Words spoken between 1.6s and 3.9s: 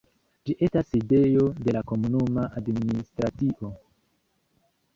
de la komunuma administracio.